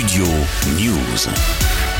[0.00, 0.24] Studio
[0.78, 1.99] News.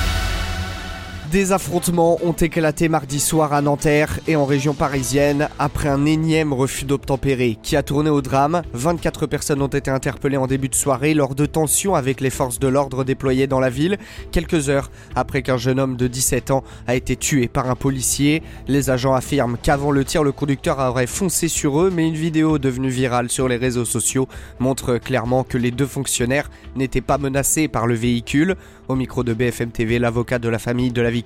[1.31, 6.53] Des affrontements ont éclaté mardi soir à Nanterre et en région parisienne après un énième
[6.53, 8.63] refus d'obtempérer qui a tourné au drame.
[8.73, 12.59] 24 personnes ont été interpellées en début de soirée lors de tensions avec les forces
[12.59, 13.97] de l'ordre déployées dans la ville,
[14.33, 18.43] quelques heures après qu'un jeune homme de 17 ans a été tué par un policier.
[18.67, 22.59] Les agents affirment qu'avant le tir, le conducteur aurait foncé sur eux, mais une vidéo
[22.59, 24.27] devenue virale sur les réseaux sociaux
[24.59, 28.57] montre clairement que les deux fonctionnaires n'étaient pas menacés par le véhicule.
[28.89, 31.20] Au micro de BFM TV, l'avocat de la famille de la victime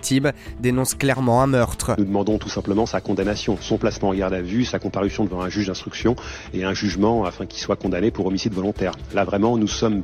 [0.60, 1.94] dénonce clairement un meurtre.
[1.98, 5.42] Nous demandons tout simplement sa condamnation, son placement en garde à vue, sa comparution devant
[5.42, 6.16] un juge d'instruction
[6.52, 8.92] et un jugement afin qu'il soit condamné pour homicide volontaire.
[9.14, 10.02] Là vraiment, nous sommes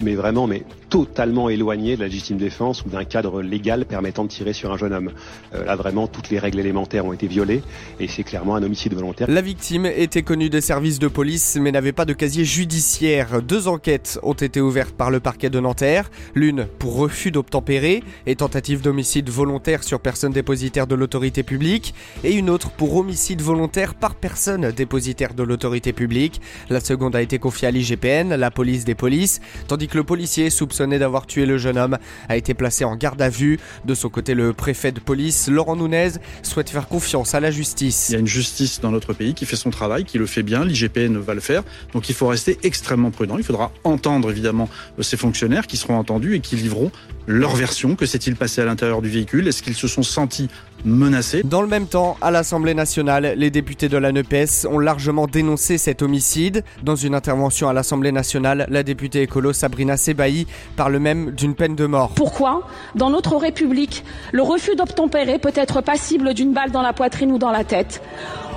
[0.00, 0.62] mais vraiment, mais
[0.94, 4.76] totalement éloigné de la légitime défense ou d'un cadre légal permettant de tirer sur un
[4.76, 5.10] jeune homme.
[5.52, 7.62] Euh, là, vraiment, toutes les règles élémentaires ont été violées
[7.98, 9.28] et c'est clairement un homicide volontaire.
[9.28, 13.42] La victime était connue des services de police mais n'avait pas de casier judiciaire.
[13.42, 18.36] Deux enquêtes ont été ouvertes par le parquet de Nanterre, l'une pour refus d'obtempérer et
[18.36, 21.92] tentative d'homicide volontaire sur personne dépositaire de l'autorité publique
[22.22, 26.40] et une autre pour homicide volontaire par personne dépositaire de l'autorité publique.
[26.70, 30.50] La seconde a été confiée à l'IGPN, la police des polices, tandis que le policier
[30.50, 33.58] soupçonné d'avoir tué le jeune homme a été placé en garde à vue.
[33.84, 38.08] De son côté, le préfet de police, Laurent Nunez, souhaite faire confiance à la justice.
[38.10, 40.42] Il y a une justice dans notre pays qui fait son travail, qui le fait
[40.42, 41.62] bien, l'IGPN va le faire,
[41.92, 43.38] donc il faut rester extrêmement prudent.
[43.38, 44.68] Il faudra entendre évidemment
[45.00, 46.90] ces fonctionnaires qui seront entendus et qui livreront
[47.26, 47.96] leur version.
[47.96, 49.48] Que s'est-il passé à l'intérieur du véhicule?
[49.48, 50.48] Est-ce qu'ils se sont sentis
[50.84, 55.26] menacés Dans le même temps, à l'Assemblée nationale, les députés de la NEPES ont largement
[55.26, 56.64] dénoncé cet homicide.
[56.82, 60.46] Dans une intervention à l'Assemblée nationale, la députée écolo Sabrina Sebaï
[60.76, 62.10] parle même d'une peine de mort.
[62.14, 67.32] Pourquoi, dans notre République, le refus d'obtempérer peut être passible d'une balle dans la poitrine
[67.32, 68.02] ou dans la tête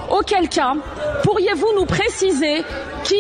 [0.10, 0.74] Auquel cas,
[1.24, 2.64] pourriez-vous nous préciser
[3.04, 3.20] qui,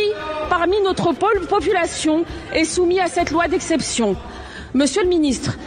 [0.49, 1.11] parmi notre
[1.47, 4.15] population, est soumis à cette loi d'exception?
[4.73, 5.57] Monsieur le ministre,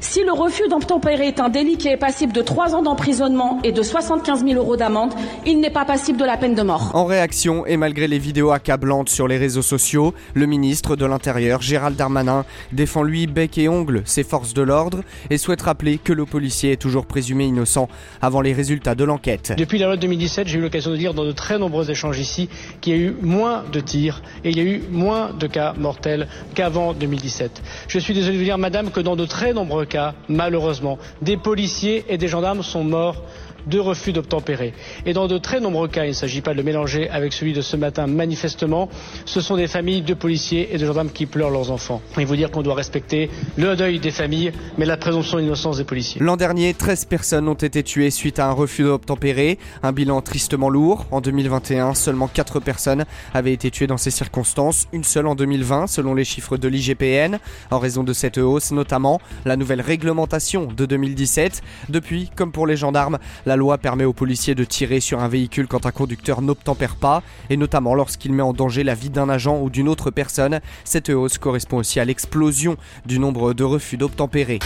[0.00, 3.72] si le refus d'obtempérer est un délit qui est passible de 3 ans d'emprisonnement et
[3.72, 5.12] de 75 000 euros d'amende,
[5.46, 6.90] il n'est pas passible de la peine de mort.
[6.94, 11.60] En réaction, et malgré les vidéos accablantes sur les réseaux sociaux, le ministre de l'Intérieur,
[11.62, 16.12] Gérald Darmanin, défend lui bec et ongle ses forces de l'ordre et souhaite rappeler que
[16.12, 17.88] le policier est toujours présumé innocent
[18.22, 19.52] avant les résultats de l'enquête.
[19.56, 22.18] Depuis la loi de 2017, j'ai eu l'occasion de dire dans de très nombreux échanges
[22.18, 22.48] ici
[22.80, 25.74] qu'il y a eu moins de tirs et il y a eu moins de cas
[25.78, 27.62] mortels qu'avant 2017.
[27.88, 31.36] Je suis désolé de vous dire, madame, que dans de très nombreux cas, malheureusement, des
[31.36, 33.22] policiers et des gendarmes sont morts
[33.66, 34.72] de refus d'obtempérer.
[35.06, 37.52] Et dans de très nombreux cas, il ne s'agit pas de le mélanger avec celui
[37.52, 38.88] de ce matin, manifestement,
[39.24, 42.02] ce sont des familles de policiers et de gendarmes qui pleurent leurs enfants.
[42.18, 45.84] Il faut dire qu'on doit respecter le deuil des familles, mais la présomption d'innocence des
[45.84, 46.20] policiers.
[46.20, 50.68] L'an dernier, 13 personnes ont été tuées suite à un refus d'obtempérer, un bilan tristement
[50.68, 51.06] lourd.
[51.10, 53.04] En 2021, seulement 4 personnes
[53.34, 57.38] avaient été tuées dans ces circonstances, une seule en 2020 selon les chiffres de l'IGPN,
[57.70, 61.62] en raison de cette hausse notamment la nouvelle réglementation de 2017.
[61.88, 65.68] Depuis, comme pour les gendarmes, la loi permet aux policiers de tirer sur un véhicule
[65.68, 69.60] quand un conducteur n'obtempère pas, et notamment lorsqu'il met en danger la vie d'un agent
[69.60, 70.60] ou d'une autre personne.
[70.84, 72.76] Cette hausse correspond aussi à l'explosion
[73.06, 74.58] du nombre de refus d'obtempérer.